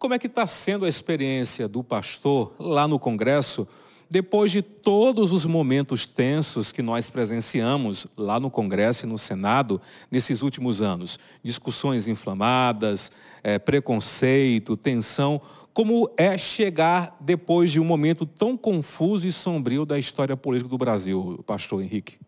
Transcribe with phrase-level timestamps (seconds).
[0.00, 3.68] Como é que está sendo a experiência do pastor lá no Congresso,
[4.08, 9.78] depois de todos os momentos tensos que nós presenciamos lá no Congresso e no Senado
[10.10, 11.18] nesses últimos anos?
[11.44, 13.12] Discussões inflamadas,
[13.44, 15.38] é, preconceito, tensão.
[15.74, 20.78] Como é chegar depois de um momento tão confuso e sombrio da história política do
[20.78, 22.18] Brasil, pastor Henrique?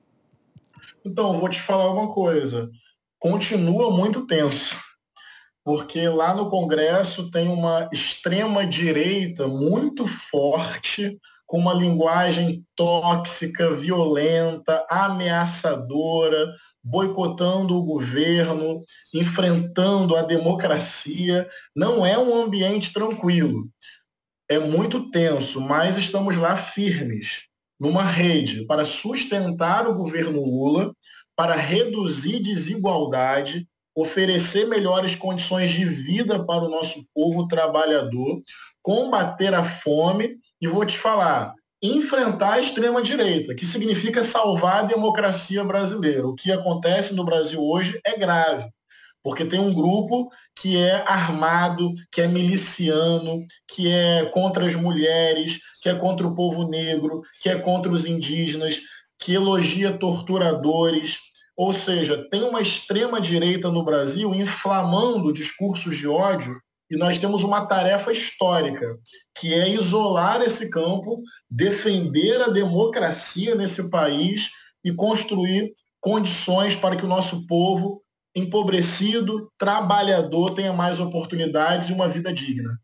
[1.02, 2.70] Então, vou te falar uma coisa.
[3.18, 4.76] Continua muito tenso
[5.64, 14.84] porque lá no Congresso tem uma extrema direita muito forte, com uma linguagem tóxica, violenta,
[14.88, 18.82] ameaçadora, boicotando o governo,
[19.14, 21.48] enfrentando a democracia.
[21.76, 23.68] Não é um ambiente tranquilo.
[24.48, 27.44] É muito tenso, mas estamos lá firmes,
[27.78, 30.92] numa rede para sustentar o governo Lula,
[31.36, 38.42] para reduzir desigualdade, oferecer melhores condições de vida para o nosso povo trabalhador,
[38.80, 45.64] combater a fome e vou te falar, enfrentar a extrema-direita, que significa salvar a democracia
[45.64, 46.26] brasileira.
[46.26, 48.70] O que acontece no Brasil hoje é grave,
[49.22, 55.58] porque tem um grupo que é armado, que é miliciano, que é contra as mulheres,
[55.82, 58.80] que é contra o povo negro, que é contra os indígenas,
[59.18, 61.18] que elogia torturadores,
[61.56, 66.54] ou seja, tem uma extrema-direita no Brasil inflamando discursos de ódio
[66.90, 68.98] e nós temos uma tarefa histórica,
[69.34, 74.50] que é isolar esse campo, defender a democracia nesse país
[74.84, 78.02] e construir condições para que o nosso povo
[78.34, 82.78] empobrecido, trabalhador, tenha mais oportunidades e uma vida digna.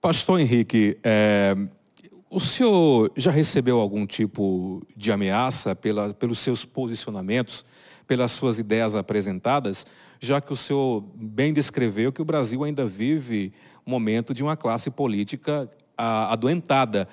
[0.00, 1.54] Pastor Henrique, é,
[2.30, 7.64] o senhor já recebeu algum tipo de ameaça pela, pelos seus posicionamentos
[8.06, 9.86] pelas suas ideias apresentadas,
[10.20, 13.52] já que o senhor bem descreveu que o Brasil ainda vive
[13.86, 17.08] um momento de uma classe política adoentada.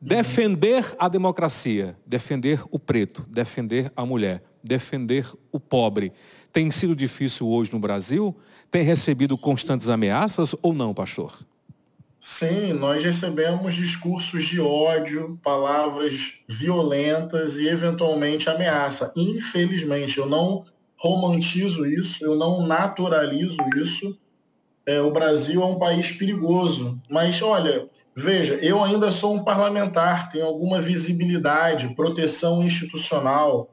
[0.00, 6.12] Defender a democracia, defender o preto, defender a mulher, defender o pobre,
[6.52, 8.36] tem sido difícil hoje no Brasil?
[8.70, 11.46] Tem recebido constantes ameaças ou não, pastor?
[12.24, 19.12] Sim, nós recebemos discursos de ódio, palavras violentas e eventualmente ameaça.
[19.16, 20.64] Infelizmente, eu não
[20.96, 24.16] romantizo isso, eu não naturalizo isso.
[24.86, 26.96] É, o Brasil é um país perigoso.
[27.10, 33.68] Mas olha, veja, eu ainda sou um parlamentar, tenho alguma visibilidade, proteção institucional.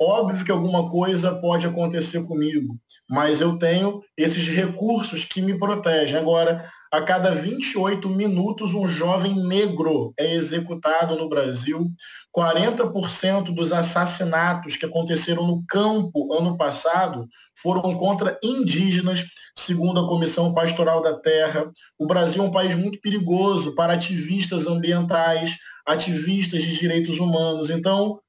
[0.00, 2.76] Óbvio que alguma coisa pode acontecer comigo,
[3.08, 6.16] mas eu tenho esses recursos que me protegem.
[6.16, 11.90] Agora, a cada 28 minutos, um jovem negro é executado no Brasil.
[12.36, 17.26] 40% dos assassinatos que aconteceram no campo ano passado
[17.56, 19.24] foram contra indígenas,
[19.56, 21.72] segundo a Comissão Pastoral da Terra.
[21.98, 27.70] O Brasil é um país muito perigoso para ativistas ambientais, ativistas de direitos humanos.
[27.70, 28.20] Então,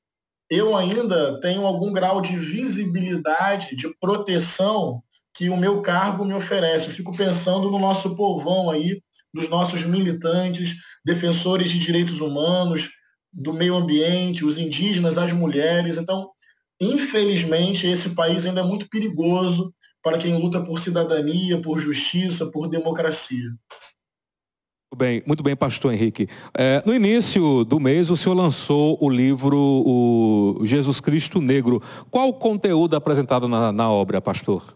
[0.49, 6.87] eu ainda tenho algum grau de visibilidade, de proteção que o meu cargo me oferece.
[6.87, 9.01] Eu fico pensando no nosso povão aí,
[9.33, 12.89] dos nossos militantes, defensores de direitos humanos,
[13.31, 15.97] do meio ambiente, os indígenas, as mulheres.
[15.97, 16.29] Então,
[16.79, 19.73] infelizmente, esse país ainda é muito perigoso
[20.03, 23.49] para quem luta por cidadania, por justiça, por democracia.
[24.93, 26.27] Muito bem, muito bem, pastor Henrique.
[26.55, 31.81] É, no início do mês, o senhor lançou o livro o Jesus Cristo Negro.
[32.11, 34.75] Qual o conteúdo apresentado na, na obra, pastor?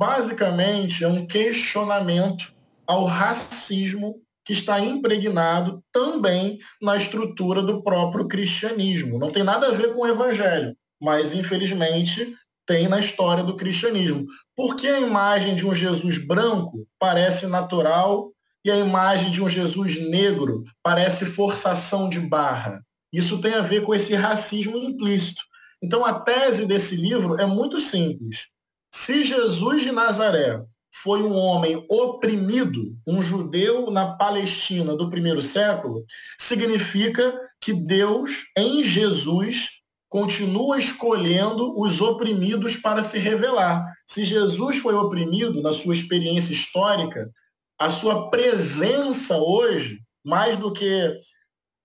[0.00, 2.54] Basicamente, é um questionamento
[2.86, 4.14] ao racismo
[4.46, 9.18] que está impregnado também na estrutura do próprio cristianismo.
[9.18, 12.34] Não tem nada a ver com o evangelho, mas infelizmente
[12.66, 14.24] tem na história do cristianismo.
[14.56, 18.32] Por que a imagem de um Jesus branco parece natural
[18.64, 22.80] e a imagem de um Jesus negro parece forçação de barra.
[23.12, 25.42] Isso tem a ver com esse racismo implícito.
[25.82, 28.48] Então, a tese desse livro é muito simples.
[28.92, 30.60] Se Jesus de Nazaré
[31.02, 36.04] foi um homem oprimido, um judeu na Palestina do primeiro século,
[36.38, 39.68] significa que Deus, em Jesus,
[40.08, 43.86] continua escolhendo os oprimidos para se revelar.
[44.06, 47.30] Se Jesus foi oprimido na sua experiência histórica,
[47.78, 51.16] a sua presença hoje, mais do que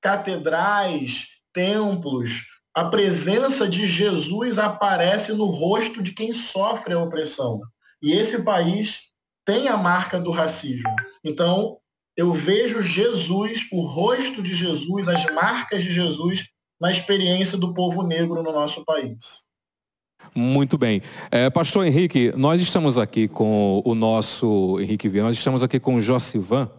[0.02, 7.62] catedrais, templos, a presença de Jesus aparece no rosto de quem sofre a opressão.
[8.04, 9.04] E esse país
[9.46, 10.94] tem a marca do racismo.
[11.24, 11.78] Então,
[12.18, 16.48] eu vejo Jesus, o rosto de Jesus, as marcas de Jesus
[16.80, 19.46] na experiência do povo negro no nosso país.
[20.34, 21.02] Muito bem.
[21.32, 25.96] É, Pastor Henrique, nós estamos aqui com o nosso Henrique Vieira, nós estamos aqui com
[25.96, 26.70] o Josivan.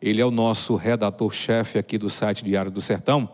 [0.00, 3.30] Ele é o nosso redator-chefe aqui do site Diário do Sertão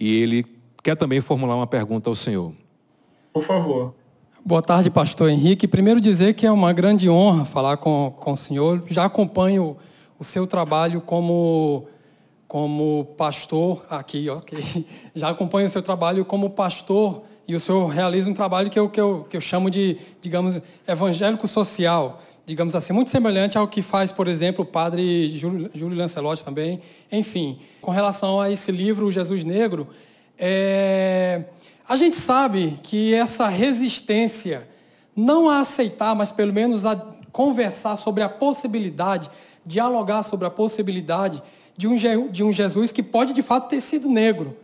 [0.00, 2.52] e ele quer também formular uma pergunta ao senhor.
[3.32, 3.94] Por favor.
[4.44, 5.68] Boa tarde, pastor Henrique.
[5.68, 8.82] Primeiro dizer que é uma grande honra falar com, com o senhor.
[8.86, 9.76] Já acompanho
[10.18, 11.86] o seu trabalho como,
[12.48, 14.86] como pastor aqui, ok?
[15.14, 18.88] Já acompanho o seu trabalho como pastor e o senhor realiza um trabalho que eu,
[18.88, 23.82] que eu, que eu chamo de, digamos, evangélico social, digamos assim, muito semelhante ao que
[23.82, 26.80] faz, por exemplo, o padre Júlio, Júlio Lancelotti também.
[27.12, 29.88] Enfim, com relação a esse livro, Jesus Negro,
[30.40, 31.44] é...
[31.88, 34.66] a gente sabe que essa resistência,
[35.14, 36.96] não a aceitar, mas pelo menos a
[37.30, 39.30] conversar sobre a possibilidade,
[39.64, 41.42] dialogar sobre a possibilidade
[41.76, 41.94] de um,
[42.30, 44.56] de um Jesus que pode de fato ter sido negro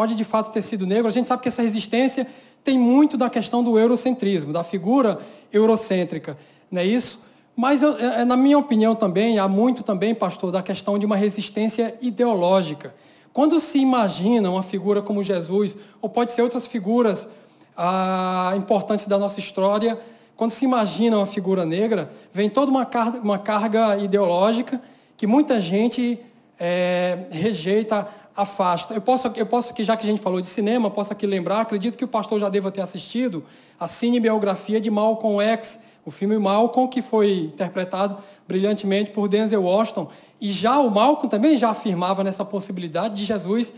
[0.00, 1.08] pode de fato ter sido negro.
[1.08, 2.26] A gente sabe que essa resistência
[2.64, 5.20] tem muito da questão do eurocentrismo, da figura
[5.52, 6.38] eurocêntrica,
[6.70, 7.20] não é isso?
[7.54, 11.16] Mas, é, é, na minha opinião também, há muito também, pastor, da questão de uma
[11.16, 12.94] resistência ideológica.
[13.32, 17.28] Quando se imagina uma figura como Jesus, ou pode ser outras figuras
[17.76, 19.98] ah, importantes da nossa história,
[20.36, 24.80] quando se imagina uma figura negra, vem toda uma carga, uma carga ideológica
[25.16, 26.18] que muita gente
[26.58, 28.94] é, rejeita afasta.
[28.94, 31.60] Eu posso, eu posso aqui, já que a gente falou de cinema, posso aqui lembrar,
[31.60, 33.44] acredito que o pastor já deva ter assistido
[33.78, 38.18] a cinebiografia de Malcolm X, o filme Malcolm, que foi interpretado
[38.48, 40.08] brilhantemente por Denzel Washington.
[40.40, 43.74] E já o Malcolm também já afirmava nessa possibilidade de Jesus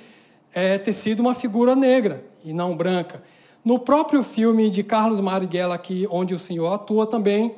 [0.54, 3.22] é, ter sido uma figura negra e não branca.
[3.64, 7.54] No próprio filme de Carlos Marighella, aqui, onde o senhor atua, também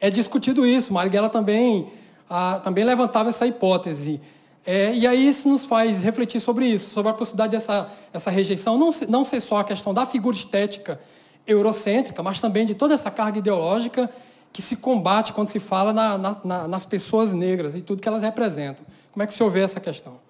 [0.00, 0.92] é discutido isso.
[0.92, 1.88] Marighella também,
[2.28, 4.20] ah, também levantava essa hipótese.
[4.66, 8.76] É, e aí isso nos faz refletir sobre isso, sobre a possibilidade dessa essa rejeição,
[8.76, 11.00] não, não ser só a questão da figura estética
[11.46, 14.10] eurocêntrica, mas também de toda essa carga ideológica
[14.52, 18.22] que se combate quando se fala na, na, nas pessoas negras e tudo que elas
[18.22, 18.84] representam.
[19.12, 20.20] Como é que o senhor vê essa questão?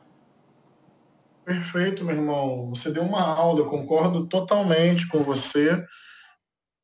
[1.45, 2.71] Perfeito, meu irmão.
[2.71, 5.85] Você deu uma aula, eu concordo totalmente com você,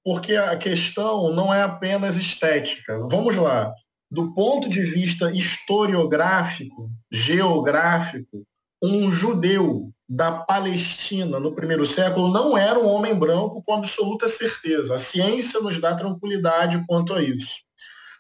[0.05, 2.99] porque a questão não é apenas estética.
[3.09, 3.73] Vamos lá
[4.11, 8.47] do ponto de vista historiográfico, geográfico,
[8.83, 14.95] um judeu da Palestina no primeiro século não era um homem branco com absoluta certeza.
[14.95, 17.57] A ciência nos dá tranquilidade quanto a isso.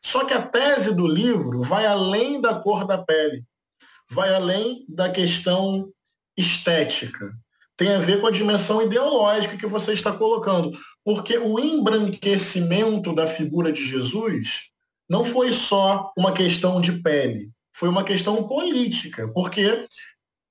[0.03, 3.45] Só que a tese do livro vai além da cor da pele,
[4.11, 5.91] vai além da questão
[6.37, 7.33] estética.
[7.77, 10.77] Tem a ver com a dimensão ideológica que você está colocando.
[11.05, 14.71] Porque o embranquecimento da figura de Jesus
[15.09, 19.87] não foi só uma questão de pele, foi uma questão política, porque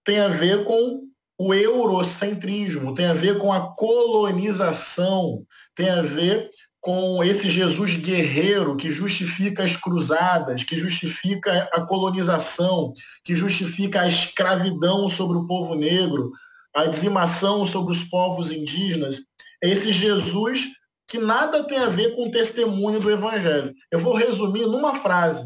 [0.04, 5.46] tem a ver com o eurocentrismo, tem a ver com a colonização,
[5.76, 6.50] tem a ver
[6.80, 12.94] com esse Jesus guerreiro que justifica as cruzadas, que justifica a colonização,
[13.24, 16.32] que justifica a escravidão sobre o povo negro,
[16.76, 19.22] a dizimação sobre os povos indígenas.
[19.62, 20.68] Esse Jesus
[21.08, 23.74] que nada tem a ver com o testemunho do Evangelho.
[23.92, 25.46] Eu vou resumir numa frase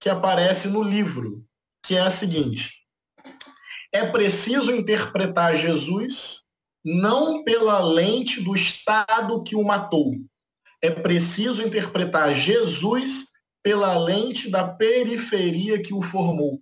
[0.00, 1.44] que aparece no livro,
[1.82, 2.81] que é a seguinte:
[3.92, 6.42] É preciso interpretar Jesus
[6.84, 10.16] não pela lente do Estado que o matou.
[10.80, 13.26] É preciso interpretar Jesus
[13.62, 16.60] pela lente da periferia que o formou.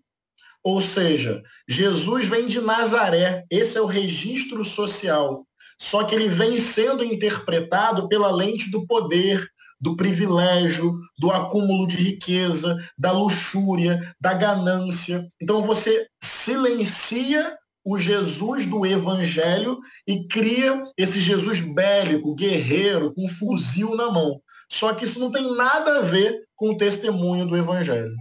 [0.63, 5.47] Ou seja, Jesus vem de Nazaré, esse é o registro social
[5.81, 9.49] só que ele vem sendo interpretado pela lente do poder,
[9.81, 15.27] do privilégio, do acúmulo de riqueza, da luxúria, da ganância.
[15.41, 23.29] Então você silencia o Jesus do Evangelho e cria esse Jesus bélico, guerreiro, com um
[23.29, 24.41] fuzil na mão.
[24.69, 28.15] Só que isso não tem nada a ver com o testemunho do Evangelho.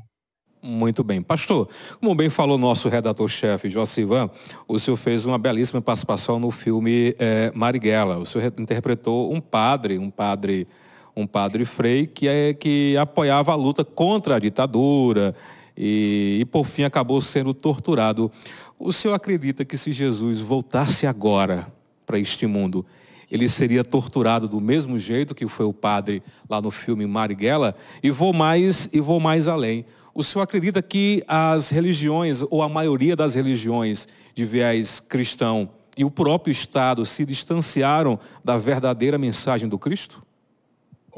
[0.62, 1.22] Muito bem.
[1.22, 4.30] Pastor, como bem falou nosso redator-chefe, Josivan,
[4.68, 8.18] o senhor fez uma belíssima participação no filme é, Marighella.
[8.18, 10.68] O senhor interpretou um padre, um padre,
[11.20, 15.36] um padre frei que, é, que apoiava a luta contra a ditadura
[15.76, 18.32] e, e, por fim, acabou sendo torturado.
[18.78, 21.72] O senhor acredita que se Jesus voltasse agora
[22.06, 22.86] para este mundo,
[23.32, 27.76] ele seria torturado do mesmo jeito que foi o padre lá no filme Marighella?
[28.02, 29.86] E vou mais, e vou mais além.
[30.14, 36.04] O senhor acredita que as religiões, ou a maioria das religiões de viés cristão e
[36.04, 40.24] o próprio Estado se distanciaram da verdadeira mensagem do Cristo?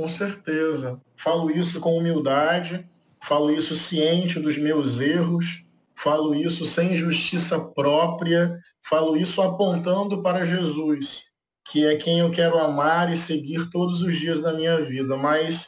[0.02, 1.00] Com certeza.
[1.16, 2.90] Falo isso com humildade,
[3.22, 5.64] falo isso ciente dos meus erros,
[5.96, 11.26] falo isso sem justiça própria, falo isso apontando para Jesus.
[11.70, 15.16] que é quem eu quero amar e seguir todos os dias da minha vida.
[15.16, 15.68] Mas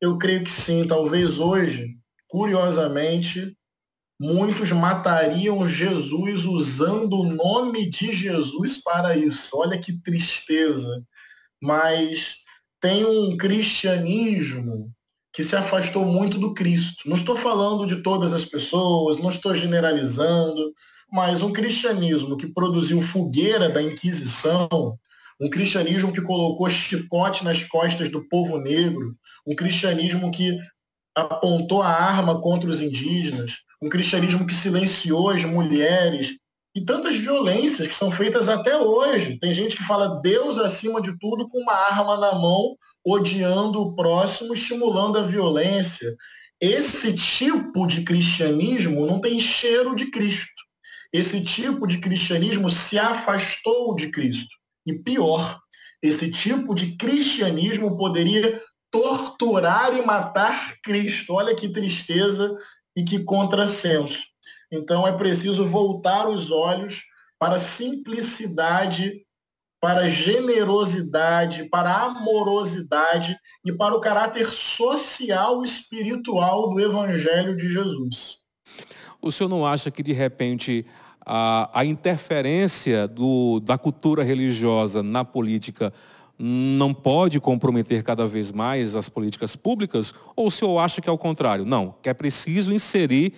[0.00, 1.90] eu creio que sim, talvez hoje,
[2.26, 3.54] curiosamente,
[4.18, 9.50] muitos matariam Jesus usando o nome de Jesus para isso.
[9.58, 11.04] Olha que tristeza.
[11.60, 12.43] Mas
[12.84, 14.92] tem um cristianismo
[15.32, 17.08] que se afastou muito do Cristo.
[17.08, 20.70] Não estou falando de todas as pessoas, não estou generalizando,
[21.10, 24.68] mas um cristianismo que produziu fogueira da Inquisição,
[25.40, 30.54] um cristianismo que colocou chicote nas costas do povo negro, um cristianismo que
[31.14, 36.36] apontou a arma contra os indígenas, um cristianismo que silenciou as mulheres
[36.74, 39.38] e tantas violências que são feitas até hoje.
[39.38, 43.94] Tem gente que fala Deus acima de tudo com uma arma na mão, odiando o
[43.94, 46.14] próximo, estimulando a violência.
[46.60, 50.64] Esse tipo de cristianismo não tem cheiro de Cristo.
[51.12, 54.50] Esse tipo de cristianismo se afastou de Cristo.
[54.84, 55.60] E pior,
[56.02, 61.34] esse tipo de cristianismo poderia torturar e matar Cristo.
[61.34, 62.56] Olha que tristeza
[62.96, 64.33] e que contrassenso.
[64.70, 67.02] Então é preciso voltar os olhos
[67.38, 69.24] para a simplicidade,
[69.80, 77.56] para a generosidade, para a amorosidade e para o caráter social e espiritual do Evangelho
[77.56, 78.38] de Jesus.
[79.20, 80.86] O senhor não acha que, de repente,
[81.24, 85.92] a, a interferência do, da cultura religiosa na política
[86.38, 90.12] não pode comprometer cada vez mais as políticas públicas?
[90.34, 91.64] Ou o senhor acha que é o contrário?
[91.64, 93.34] Não, que é preciso inserir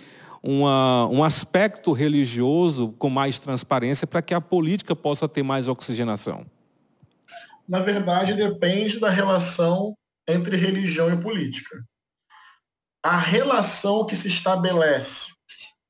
[0.47, 6.47] uma, um aspecto religioso com mais transparência para que a política possa ter mais oxigenação?
[7.69, 9.95] Na verdade, depende da relação
[10.29, 11.85] entre religião e política.
[13.05, 15.33] A relação que se estabelece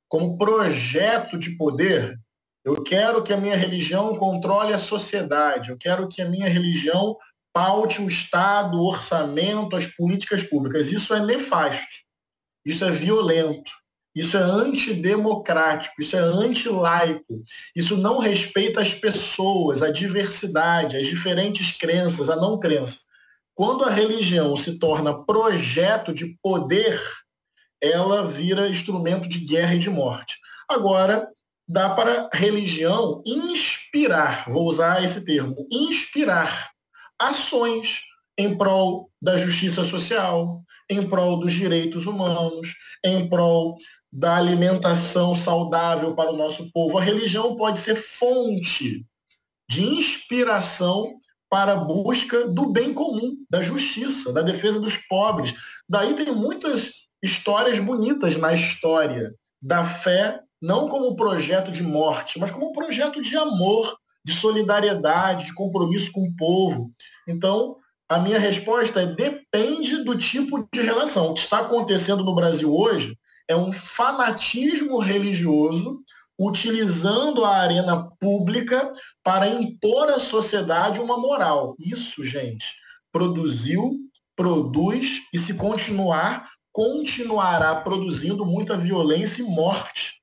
[0.09, 2.19] como projeto de poder
[2.67, 5.71] eu quero que a minha religião controle a sociedade.
[5.71, 7.17] Eu quero que a minha religião
[7.53, 10.91] paute o Estado, o orçamento, as políticas públicas.
[10.91, 11.87] Isso é nefasto.
[12.65, 13.71] Isso é violento.
[14.17, 17.45] Isso é antidemocrático, isso é antilaico,
[17.75, 23.01] isso não respeita as pessoas, a diversidade, as diferentes crenças, a não crença.
[23.55, 26.99] Quando a religião se torna projeto de poder,
[27.79, 30.39] ela vira instrumento de guerra e de morte.
[30.67, 31.29] Agora,
[31.69, 36.71] dá para religião inspirar, vou usar esse termo, inspirar
[37.19, 38.01] ações
[38.39, 43.77] em prol da justiça social, em prol dos direitos humanos, em prol
[44.13, 46.99] da alimentação saudável para o nosso povo.
[46.99, 49.05] A religião pode ser fonte
[49.69, 51.17] de inspiração
[51.49, 55.55] para a busca do bem comum, da justiça, da defesa dos pobres.
[55.89, 62.51] Daí tem muitas histórias bonitas na história da fé não como projeto de morte, mas
[62.51, 66.91] como projeto de amor, de solidariedade, de compromisso com o povo.
[67.29, 67.77] Então,
[68.09, 71.31] a minha resposta é depende do tipo de relação.
[71.31, 73.17] O que está acontecendo no Brasil hoje
[73.49, 76.03] é um fanatismo religioso
[76.39, 78.91] utilizando a arena pública
[79.23, 81.75] para impor à sociedade uma moral.
[81.79, 82.67] Isso, gente,
[83.11, 83.93] produziu,
[84.35, 90.17] produz e se continuar, continuará produzindo muita violência e morte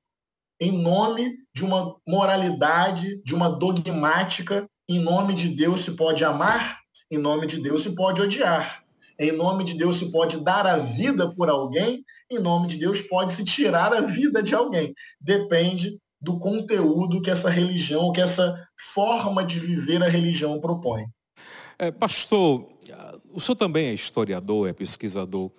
[0.60, 4.68] em nome de uma moralidade, de uma dogmática.
[4.88, 8.83] Em nome de Deus se pode amar, em nome de Deus se pode odiar.
[9.18, 13.00] Em nome de Deus se pode dar a vida por alguém, em nome de Deus
[13.00, 14.92] pode se tirar a vida de alguém.
[15.20, 21.04] Depende do conteúdo que essa religião, que essa forma de viver a religião propõe.
[21.78, 22.68] É, pastor,
[23.32, 25.50] o senhor também é historiador, é pesquisador.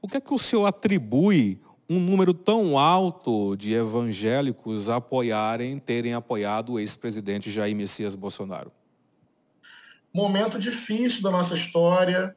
[0.00, 6.14] O que é que o senhor atribui um número tão alto de evangélicos apoiarem, terem
[6.14, 8.72] apoiado o ex-presidente Jair Messias Bolsonaro?
[10.12, 12.36] Momento difícil da nossa história.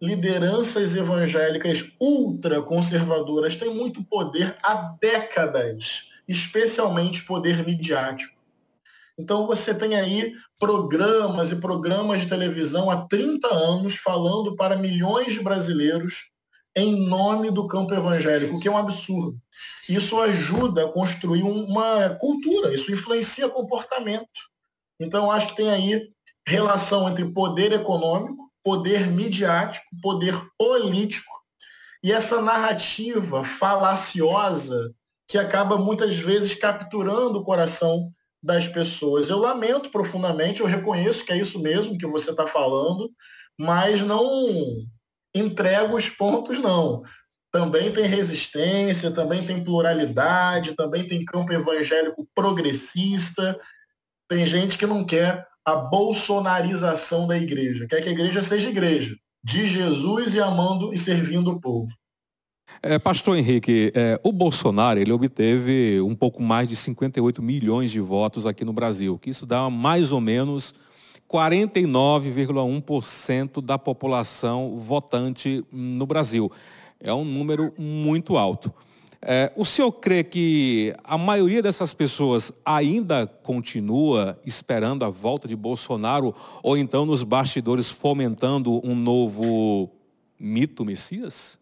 [0.00, 8.34] Lideranças evangélicas ultraconservadoras têm muito poder há décadas, especialmente poder midiático.
[9.18, 15.32] Então você tem aí programas e programas de televisão há 30 anos falando para milhões
[15.32, 16.30] de brasileiros
[16.76, 19.38] em nome do campo evangélico, o que é um absurdo.
[19.88, 24.26] Isso ajuda a construir uma cultura, isso influencia comportamento.
[24.98, 26.08] Então, acho que tem aí
[26.46, 31.32] relação entre poder econômico, poder midiático, poder político
[32.02, 34.92] e essa narrativa falaciosa
[35.28, 38.10] que acaba muitas vezes capturando o coração
[38.42, 39.30] das pessoas.
[39.30, 43.10] Eu lamento profundamente, eu reconheço que é isso mesmo que você está falando,
[43.58, 44.84] mas não
[45.34, 47.02] entrega os pontos, não.
[47.50, 53.58] Também tem resistência, também tem pluralidade, também tem campo evangélico progressista.
[54.28, 57.86] Tem gente que não quer a bolsonarização da igreja.
[57.86, 61.92] Quer que a igreja seja igreja, de Jesus e amando e servindo o povo.
[62.82, 68.00] É, Pastor Henrique, é, o Bolsonaro ele obteve um pouco mais de 58 milhões de
[68.00, 70.74] votos aqui no Brasil, que isso dá mais ou menos
[71.30, 76.50] 49,1% da população votante no Brasil.
[77.00, 78.72] É um número muito alto.
[79.26, 85.56] É, o senhor crê que a maioria dessas pessoas ainda continua esperando a volta de
[85.56, 89.90] Bolsonaro ou então nos bastidores fomentando um novo
[90.38, 91.58] mito Messias?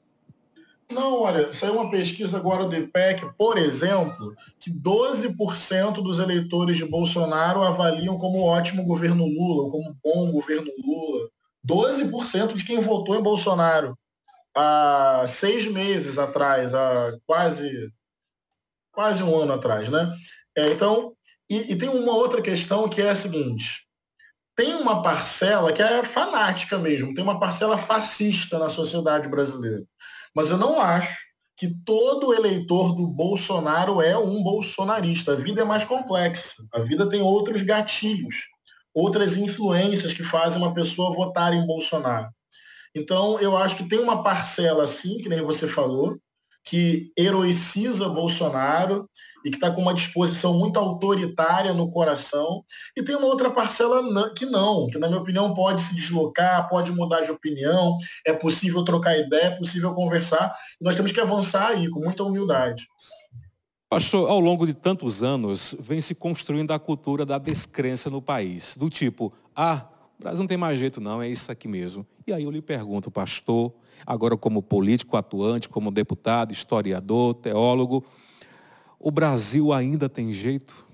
[0.90, 6.85] Não, olha, saiu uma pesquisa agora do IPEC, por exemplo, que 12% dos eleitores de
[6.85, 11.28] Bolsonaro avaliam como ótimo governo Lula, como bom governo Lula.
[11.64, 13.97] 12% de quem votou em Bolsonaro
[14.54, 17.92] há seis meses atrás, há quase,
[18.92, 20.14] quase um ano atrás, né?
[20.56, 21.14] É, então,
[21.49, 23.87] e, e tem uma outra questão que é a seguinte:
[24.56, 29.85] tem uma parcela que é fanática mesmo, tem uma parcela fascista na sociedade brasileira.
[30.35, 31.16] Mas eu não acho
[31.56, 35.32] que todo eleitor do Bolsonaro é um bolsonarista.
[35.32, 36.54] A vida é mais complexa.
[36.73, 38.49] A vida tem outros gatilhos,
[38.94, 42.28] outras influências que fazem uma pessoa votar em Bolsonaro.
[42.95, 46.19] Então, eu acho que tem uma parcela, assim, que nem você falou,
[46.65, 49.09] que heroiciza Bolsonaro
[49.45, 52.63] e que está com uma disposição muito autoritária no coração.
[52.97, 56.93] E tem uma outra parcela que não, que, na minha opinião, pode se deslocar, pode
[56.93, 60.53] mudar de opinião, é possível trocar ideia, é possível conversar.
[60.81, 62.87] E nós temos que avançar aí, com muita humildade.
[63.91, 68.75] Pastor, ao longo de tantos anos, vem se construindo a cultura da descrença no país.
[68.75, 69.87] Do tipo, ah,
[70.23, 72.07] Brasil não tem mais jeito não, é isso aqui mesmo.
[72.25, 73.73] E aí eu lhe pergunto, pastor,
[74.07, 78.05] agora como político atuante, como deputado, historiador, teólogo,
[79.00, 80.87] o Brasil ainda tem jeito?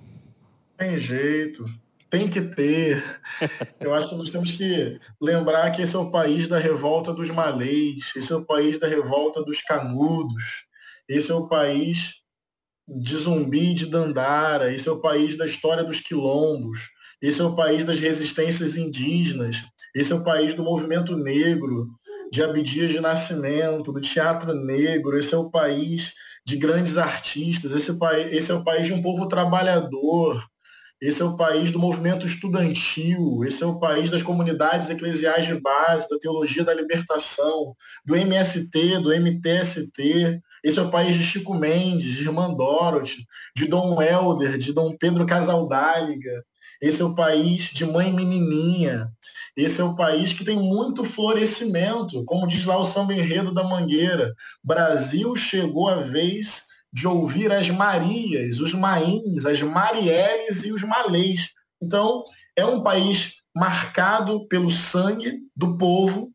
[0.78, 1.66] Tem jeito,
[2.08, 3.04] tem que ter.
[3.78, 7.28] Eu acho que nós temos que lembrar que esse é o país da revolta dos
[7.28, 10.64] malês, esse é o país da revolta dos canudos,
[11.06, 12.22] esse é o país
[12.88, 16.88] de Zumbi de Dandara, esse é o país da história dos quilombos,
[17.20, 19.62] esse é o país das resistências indígenas,
[19.94, 21.88] esse é o país do movimento negro,
[22.30, 26.12] de Abdias de Nascimento, do teatro negro, esse é o país
[26.44, 30.42] de grandes artistas, esse é, esse é o país de um povo trabalhador,
[31.00, 35.60] esse é o país do movimento estudantil, esse é o país das comunidades eclesiais de
[35.60, 41.54] base, da teologia da libertação, do MST, do MTST, esse é o país de Chico
[41.54, 46.44] Mendes, de Irmã Dorothy, de Dom Helder, de Dom Pedro Casaldáliga,
[46.80, 49.10] esse é o país de mãe menininha,
[49.56, 53.64] esse é o país que tem muito florescimento, como diz lá o samba enredo da
[53.64, 54.32] Mangueira.
[54.62, 56.62] Brasil chegou a vez
[56.92, 61.50] de ouvir as Marias, os Maíns, as Marielles e os Malês.
[61.82, 62.22] Então,
[62.56, 66.32] é um país marcado pelo sangue do povo,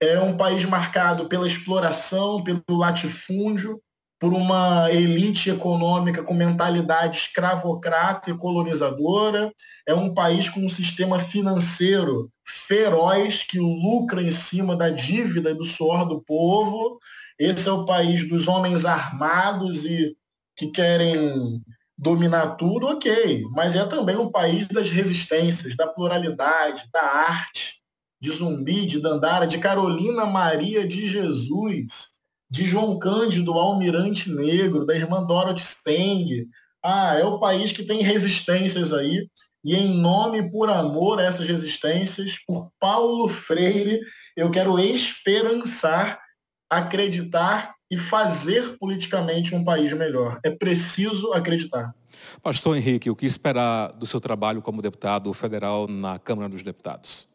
[0.00, 3.80] é um país marcado pela exploração, pelo latifúndio,
[4.24, 9.52] por uma elite econômica com mentalidade escravocrata e colonizadora,
[9.86, 15.54] é um país com um sistema financeiro feroz que lucra em cima da dívida e
[15.54, 16.98] do suor do povo.
[17.38, 20.16] Esse é o país dos homens armados e
[20.56, 21.60] que querem
[21.98, 27.74] dominar tudo, ok, mas é também um país das resistências, da pluralidade, da arte,
[28.18, 32.13] de Zumbi, de Dandara, de Carolina Maria de Jesus,
[32.54, 36.46] de João Cândido Almirante Negro, da irmã Dorothy Steng.
[36.80, 39.28] Ah, é o país que tem resistências aí.
[39.64, 43.98] E em nome por amor a essas resistências, por Paulo Freire,
[44.36, 46.20] eu quero esperançar,
[46.70, 50.38] acreditar e fazer politicamente um país melhor.
[50.44, 51.92] É preciso acreditar.
[52.40, 57.26] Pastor Henrique, o que esperar do seu trabalho como deputado federal na Câmara dos Deputados?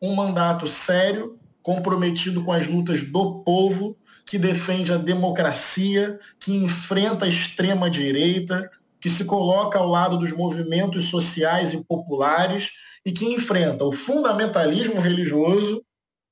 [0.00, 7.24] Um mandato sério, comprometido com as lutas do povo que defende a democracia, que enfrenta
[7.24, 8.68] a extrema-direita,
[9.00, 12.72] que se coloca ao lado dos movimentos sociais e populares
[13.04, 15.80] e que enfrenta o fundamentalismo religioso,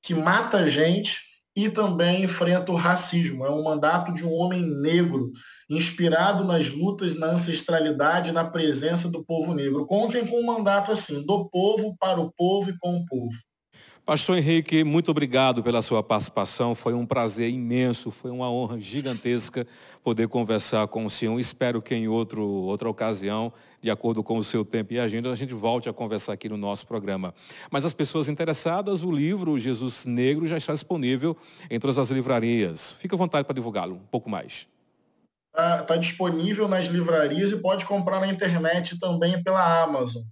[0.02, 1.20] que mata gente
[1.54, 3.46] e também enfrenta o racismo.
[3.46, 5.30] É um mandato de um homem negro,
[5.70, 9.86] inspirado nas lutas, na ancestralidade, na presença do povo negro.
[9.86, 13.36] Contem com um mandato assim, do povo, para o povo e com o povo.
[14.06, 16.74] Pastor Henrique, muito obrigado pela sua participação.
[16.74, 19.66] Foi um prazer imenso, foi uma honra gigantesca
[20.02, 21.40] poder conversar com o senhor.
[21.40, 25.34] Espero que em outro, outra ocasião, de acordo com o seu tempo e agenda, a
[25.34, 27.34] gente volte a conversar aqui no nosso programa.
[27.70, 31.34] Mas as pessoas interessadas, o livro Jesus Negro já está disponível
[31.70, 32.92] em todas as livrarias.
[32.98, 34.68] Fique à vontade para divulgá-lo um pouco mais.
[35.48, 40.24] Está tá disponível nas livrarias e pode comprar na internet também pela Amazon.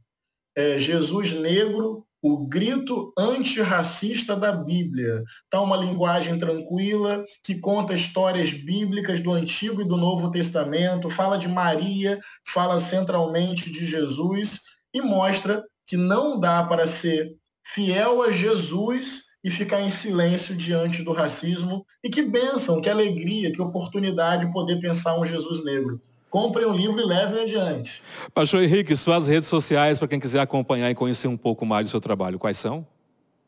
[0.55, 5.25] é, Jesus Negro, o grito antirracista da Bíblia.
[5.51, 11.37] Tá uma linguagem tranquila, que conta histórias bíblicas do Antigo e do Novo Testamento, fala
[11.37, 14.61] de Maria, fala centralmente de Jesus
[14.95, 21.03] e mostra que não dá para ser fiel a Jesus e ficar em silêncio diante
[21.03, 21.85] do racismo.
[22.05, 26.01] E que bênção, que alegria, que oportunidade poder pensar um Jesus negro.
[26.33, 28.03] Comprem um livro e levem adiante.
[28.33, 31.91] Pastor Henrique, suas redes sociais para quem quiser acompanhar e conhecer um pouco mais do
[31.91, 32.87] seu trabalho, quais são?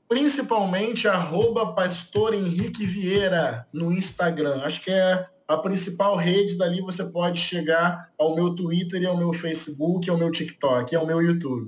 [0.07, 4.61] Principalmente arroba Pastor Henrique Vieira no Instagram.
[4.63, 9.17] Acho que é a principal rede, dali você pode chegar ao meu Twitter e ao
[9.17, 11.63] meu Facebook, ao meu TikTok, ao meu YouTube.